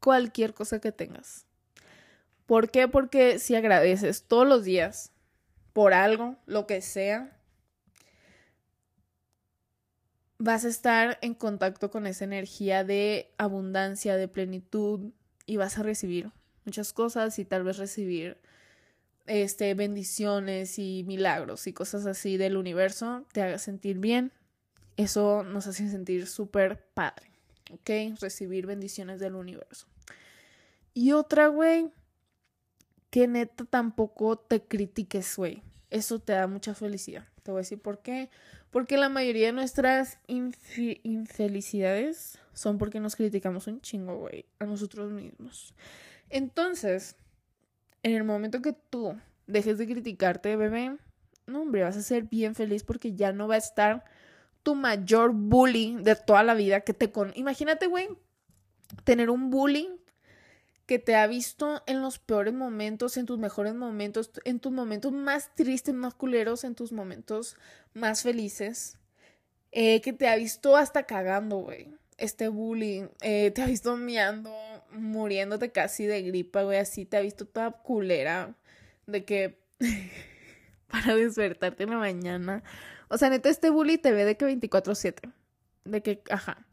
cualquier 0.00 0.54
cosa 0.54 0.80
que 0.80 0.92
tengas. 0.92 1.46
¿Por 2.46 2.70
qué? 2.70 2.88
Porque 2.88 3.38
si 3.38 3.54
agradeces 3.54 4.24
todos 4.24 4.46
los 4.46 4.64
días 4.64 5.12
por 5.72 5.94
algo, 5.94 6.36
lo 6.46 6.66
que 6.66 6.82
sea, 6.82 7.34
vas 10.38 10.64
a 10.64 10.68
estar 10.68 11.18
en 11.22 11.34
contacto 11.34 11.90
con 11.90 12.06
esa 12.06 12.24
energía 12.24 12.84
de 12.84 13.32
abundancia, 13.38 14.16
de 14.16 14.28
plenitud 14.28 15.12
y 15.46 15.56
vas 15.56 15.78
a 15.78 15.82
recibir 15.82 16.32
muchas 16.64 16.92
cosas 16.92 17.38
y 17.38 17.44
tal 17.44 17.64
vez 17.64 17.78
recibir 17.78 18.38
este 19.26 19.74
bendiciones 19.74 20.78
y 20.78 21.04
milagros 21.04 21.66
y 21.66 21.72
cosas 21.72 22.06
así 22.06 22.36
del 22.36 22.56
universo 22.56 23.26
te 23.32 23.42
haga 23.42 23.58
sentir 23.58 23.98
bien. 23.98 24.32
Eso 24.96 25.42
nos 25.42 25.66
hace 25.66 25.88
sentir 25.88 26.26
súper 26.26 26.84
padre. 26.94 27.34
¿ok? 27.72 28.18
Recibir 28.20 28.66
bendiciones 28.66 29.20
del 29.20 29.34
universo. 29.34 29.86
Y 30.92 31.12
otra, 31.12 31.46
güey, 31.48 31.90
que 33.10 33.26
neta 33.26 33.64
tampoco 33.64 34.38
te 34.38 34.62
critiques, 34.62 35.36
güey. 35.36 35.62
Eso 35.90 36.18
te 36.18 36.32
da 36.32 36.46
mucha 36.46 36.74
felicidad. 36.74 37.26
Te 37.42 37.50
voy 37.50 37.58
a 37.58 37.62
decir 37.62 37.80
por 37.80 38.00
qué. 38.00 38.30
Porque 38.70 38.96
la 38.96 39.08
mayoría 39.08 39.46
de 39.46 39.52
nuestras 39.52 40.18
infelicidades 40.26 42.38
son 42.52 42.78
porque 42.78 43.00
nos 43.00 43.16
criticamos 43.16 43.66
un 43.66 43.80
chingo, 43.80 44.18
güey, 44.18 44.44
a 44.58 44.66
nosotros 44.66 45.10
mismos. 45.12 45.74
Entonces, 46.28 47.16
en 48.04 48.12
el 48.12 48.22
momento 48.22 48.62
que 48.62 48.74
tú 48.74 49.16
dejes 49.46 49.78
de 49.78 49.86
criticarte, 49.86 50.54
bebé, 50.56 50.96
no, 51.46 51.62
hombre, 51.62 51.82
vas 51.82 51.96
a 51.96 52.02
ser 52.02 52.24
bien 52.24 52.54
feliz 52.54 52.84
porque 52.84 53.14
ya 53.14 53.32
no 53.32 53.48
va 53.48 53.54
a 53.56 53.58
estar 53.58 54.04
tu 54.62 54.74
mayor 54.74 55.32
bully 55.32 55.96
de 56.00 56.14
toda 56.14 56.42
la 56.42 56.54
vida 56.54 56.82
que 56.82 56.92
te 56.92 57.10
con... 57.10 57.32
Imagínate, 57.34 57.86
güey, 57.86 58.08
tener 59.04 59.30
un 59.30 59.50
bully 59.50 59.88
que 60.84 60.98
te 60.98 61.16
ha 61.16 61.26
visto 61.26 61.82
en 61.86 62.02
los 62.02 62.18
peores 62.18 62.52
momentos, 62.52 63.16
en 63.16 63.24
tus 63.24 63.38
mejores 63.38 63.74
momentos, 63.74 64.30
en 64.44 64.60
tus 64.60 64.70
momentos 64.70 65.12
más 65.12 65.54
tristes, 65.54 65.94
más 65.94 66.14
culeros, 66.14 66.64
en 66.64 66.74
tus 66.74 66.92
momentos 66.92 67.56
más 67.94 68.22
felices, 68.22 68.98
eh, 69.72 70.02
que 70.02 70.12
te 70.12 70.28
ha 70.28 70.36
visto 70.36 70.76
hasta 70.76 71.04
cagando, 71.04 71.56
güey. 71.56 71.94
Este 72.16 72.48
bullying, 72.48 73.08
eh, 73.22 73.50
te 73.50 73.62
ha 73.62 73.66
visto 73.66 73.96
miando, 73.96 74.52
muriéndote 74.92 75.72
casi 75.72 76.06
de 76.06 76.22
gripa, 76.22 76.62
güey, 76.62 76.78
así 76.78 77.04
te 77.04 77.16
ha 77.16 77.20
visto 77.20 77.46
toda 77.46 77.70
culera, 77.72 78.54
de 79.06 79.24
que 79.24 79.58
para 80.88 81.16
despertarte 81.16 81.84
en 81.84 81.90
la 81.90 81.98
mañana. 81.98 82.62
O 83.08 83.18
sea, 83.18 83.30
neta, 83.30 83.48
este 83.48 83.70
bully 83.70 83.98
te 83.98 84.12
ve 84.12 84.24
de 84.24 84.36
que 84.36 84.46
24-7, 84.46 85.32
de 85.84 86.02
que, 86.02 86.22
ajá. 86.30 86.66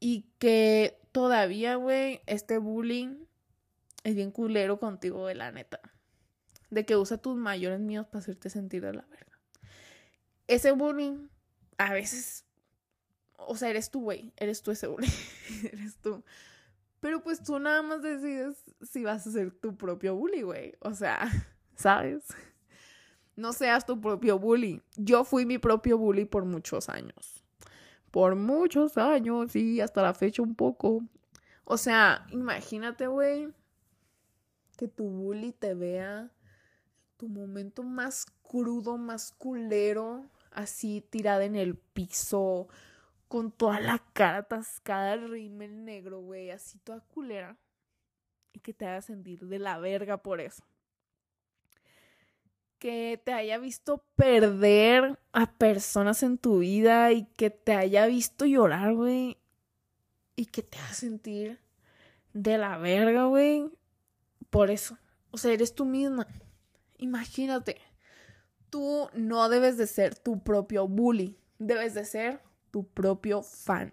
Y 0.00 0.26
que 0.38 0.98
todavía, 1.12 1.76
güey, 1.76 2.20
este 2.26 2.58
bullying 2.58 3.24
es 4.04 4.14
bien 4.14 4.30
culero 4.30 4.78
contigo, 4.80 5.26
de 5.26 5.34
la 5.34 5.52
neta. 5.52 5.80
De 6.70 6.86
que 6.86 6.96
usa 6.96 7.18
tus 7.18 7.36
mayores 7.36 7.80
miedos 7.80 8.06
para 8.06 8.20
hacerte 8.20 8.48
sentir 8.48 8.82
de 8.82 8.94
la 8.94 9.02
verga. 9.02 9.38
Ese 10.46 10.72
bullying, 10.72 11.28
a 11.78 11.92
veces, 11.92 12.44
o 13.46 13.56
sea, 13.56 13.70
eres 13.70 13.90
tú, 13.90 14.02
güey, 14.02 14.32
eres 14.36 14.62
tú 14.62 14.70
ese 14.70 14.86
bullying, 14.86 15.10
eres 15.72 15.96
tú. 15.96 16.22
Pero 17.00 17.22
pues 17.22 17.42
tú 17.42 17.58
nada 17.58 17.82
más 17.82 18.02
decides 18.02 18.62
si 18.82 19.04
vas 19.04 19.26
a 19.26 19.30
ser 19.30 19.52
tu 19.52 19.76
propio 19.76 20.14
bully, 20.14 20.42
güey. 20.42 20.74
O 20.80 20.94
sea, 20.94 21.28
¿sabes? 21.74 22.24
No 23.36 23.52
seas 23.52 23.86
tu 23.86 24.00
propio 24.00 24.38
bully. 24.38 24.82
Yo 24.96 25.24
fui 25.24 25.46
mi 25.46 25.58
propio 25.58 25.96
bully 25.96 26.26
por 26.26 26.44
muchos 26.44 26.88
años 26.88 27.40
por 28.10 28.34
muchos 28.34 28.98
años 28.98 29.54
y 29.56 29.80
hasta 29.80 30.02
la 30.02 30.14
fecha 30.14 30.42
un 30.42 30.54
poco. 30.54 31.02
O 31.64 31.76
sea, 31.76 32.26
imagínate, 32.30 33.06
güey, 33.06 33.48
que 34.76 34.88
tu 34.88 35.08
bully 35.08 35.52
te 35.52 35.74
vea 35.74 36.30
tu 37.16 37.28
momento 37.28 37.82
más 37.82 38.26
crudo, 38.42 38.96
más 38.96 39.32
culero, 39.32 40.28
así 40.50 41.04
tirada 41.10 41.44
en 41.44 41.54
el 41.54 41.76
piso, 41.76 42.68
con 43.30 43.52
toda 43.52 43.78
la 43.78 44.02
cara 44.12 44.38
atascada, 44.38 45.14
el 45.14 45.30
rímel 45.30 45.84
negro, 45.84 46.20
güey, 46.20 46.50
así 46.50 46.78
toda 46.80 47.00
culera. 47.00 47.56
Y 48.52 48.58
que 48.58 48.74
te 48.74 48.86
haga 48.86 49.02
sentir 49.02 49.46
de 49.46 49.60
la 49.60 49.78
verga 49.78 50.16
por 50.16 50.40
eso 50.40 50.64
que 52.80 53.20
te 53.22 53.34
haya 53.34 53.58
visto 53.58 54.02
perder 54.16 55.20
a 55.32 55.52
personas 55.52 56.22
en 56.22 56.38
tu 56.38 56.60
vida 56.60 57.12
y 57.12 57.26
que 57.36 57.50
te 57.50 57.74
haya 57.74 58.06
visto 58.06 58.46
llorar, 58.46 58.94
güey. 58.94 59.36
Y 60.34 60.46
que 60.46 60.62
te 60.62 60.78
haga 60.78 60.94
sentir 60.94 61.60
de 62.32 62.56
la 62.56 62.78
verga, 62.78 63.26
güey. 63.26 63.70
Por 64.48 64.70
eso. 64.70 64.96
O 65.30 65.36
sea, 65.36 65.52
eres 65.52 65.74
tú 65.74 65.84
misma. 65.84 66.26
Imagínate. 66.96 67.76
Tú 68.70 69.10
no 69.12 69.50
debes 69.50 69.76
de 69.76 69.86
ser 69.86 70.14
tu 70.14 70.42
propio 70.42 70.88
bully. 70.88 71.36
Debes 71.58 71.92
de 71.92 72.06
ser 72.06 72.40
tu 72.70 72.86
propio 72.86 73.42
fan. 73.42 73.92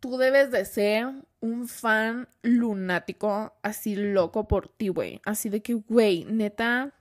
Tú 0.00 0.16
debes 0.16 0.50
de 0.50 0.64
ser 0.64 1.06
un 1.40 1.68
fan 1.68 2.28
lunático, 2.42 3.52
así 3.62 3.96
loco 3.96 4.46
por 4.46 4.68
ti, 4.68 4.88
güey. 4.88 5.20
Así 5.24 5.48
de 5.48 5.62
que, 5.62 5.74
güey, 5.74 6.24
neta, 6.24 6.94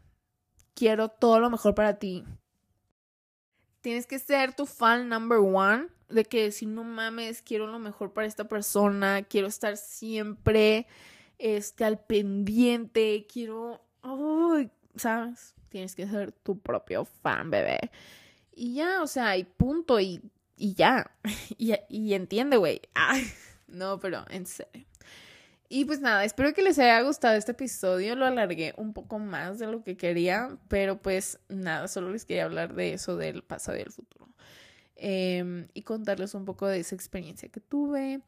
quiero 0.74 1.10
todo 1.10 1.40
lo 1.40 1.50
mejor 1.50 1.76
para 1.76 2.00
ti. 2.00 2.24
Tienes 3.82 4.08
que 4.08 4.20
ser 4.20 4.54
tu 4.54 4.66
fan 4.66 5.10
number 5.10 5.40
one, 5.40 5.88
de 6.10 6.26
que 6.26 6.44
decir, 6.44 6.68
no 6.68 6.84
mames, 6.84 7.42
quiero 7.42 7.68
lo 7.68 7.80
mejor 7.80 8.14
para 8.14 8.28
esta 8.28 8.48
persona, 8.48 9.24
quiero 9.24 9.48
estar 9.48 9.78
siempre 9.78 10.88
este, 11.38 11.84
al 11.84 12.00
pendiente, 12.00 13.28
quiero, 13.32 13.82
¿sabes? 14.96 15.56
Tienes 15.70 15.96
que 15.96 16.08
ser 16.08 16.32
tu 16.32 16.60
propio 16.60 17.06
fan, 17.06 17.50
bebé. 17.50 17.92
Y 18.56 18.76
ya, 18.76 19.02
o 19.02 19.08
sea, 19.08 19.38
y 19.38 19.44
punto, 19.44 20.00
y, 20.00 20.22
y 20.58 20.74
ya. 20.74 21.12
y, 21.58 21.74
y 21.90 22.14
entiende, 22.14 22.58
güey. 22.58 22.82
no, 23.68 24.00
pero 24.00 24.26
en 24.30 24.46
serio. 24.46 24.86
Y 25.70 25.84
pues 25.84 26.00
nada, 26.00 26.24
espero 26.24 26.54
que 26.54 26.62
les 26.62 26.80
haya 26.80 27.02
gustado 27.02 27.36
este 27.36 27.52
episodio. 27.52 28.16
Lo 28.16 28.26
alargué 28.26 28.74
un 28.78 28.94
poco 28.94 29.20
más 29.20 29.60
de 29.60 29.68
lo 29.68 29.84
que 29.84 29.98
quería, 29.98 30.58
pero 30.70 31.02
pues 31.02 31.40
nada, 31.50 31.90
solo 31.90 32.12
les 32.12 32.24
quería 32.24 32.46
hablar 32.46 32.74
de 32.74 32.94
eso 32.94 33.18
del 33.18 33.44
pasado 33.44 33.78
y 33.78 33.82
el 33.82 33.92
futuro. 33.92 34.30
Em, 34.96 35.68
y 35.74 35.84
contarles 35.84 36.34
un 36.34 36.46
poco 36.46 36.68
de 36.68 36.80
esa 36.80 36.96
experiencia 36.96 37.50
que 37.50 37.60
tuve. 37.60 38.22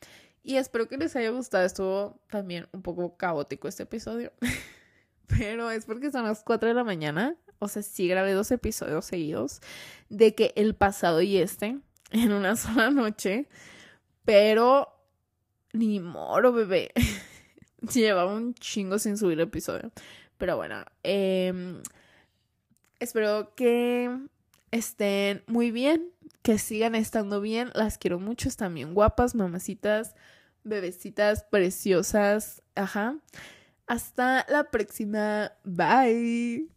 Y 0.43 0.57
espero 0.57 0.87
que 0.87 0.97
les 0.97 1.15
haya 1.15 1.29
gustado. 1.29 1.65
Estuvo 1.65 2.19
también 2.29 2.67
un 2.73 2.81
poco 2.81 3.15
caótico 3.15 3.67
este 3.69 3.83
episodio. 3.83 4.33
pero 5.27 5.71
es 5.71 5.85
porque 5.85 6.11
son 6.11 6.25
las 6.25 6.43
4 6.43 6.69
de 6.69 6.75
la 6.75 6.83
mañana. 6.83 7.37
O 7.59 7.67
sea, 7.69 7.83
sí 7.83 8.07
grabé 8.07 8.33
dos 8.33 8.51
episodios 8.51 9.05
seguidos 9.05 9.61
de 10.09 10.35
que 10.35 10.53
el 10.55 10.75
pasado 10.75 11.21
y 11.21 11.37
este 11.37 11.77
en 12.11 12.31
una 12.31 12.55
sola 12.55 12.89
noche. 12.89 13.47
Pero 14.25 14.87
ni 15.73 15.99
moro, 15.99 16.51
bebé. 16.51 16.91
Llevaba 17.93 18.33
un 18.33 18.53
chingo 18.55 18.99
sin 18.99 19.17
subir 19.17 19.39
el 19.39 19.47
episodio. 19.47 19.91
Pero 20.37 20.57
bueno, 20.57 20.83
em, 21.03 21.81
espero 22.99 23.53
que 23.55 24.09
estén 24.71 25.43
muy 25.47 25.71
bien, 25.71 26.11
que 26.41 26.57
sigan 26.57 26.95
estando 26.95 27.41
bien. 27.41 27.71
Las 27.73 27.97
quiero 27.97 28.19
mucho, 28.19 28.49
están 28.49 28.73
bien 28.73 28.93
guapas, 28.93 29.35
mamacitas, 29.35 30.15
bebecitas 30.63 31.43
preciosas. 31.43 32.61
Ajá. 32.75 33.17
Hasta 33.87 34.45
la 34.49 34.65
próxima. 34.65 35.51
Bye. 35.63 36.69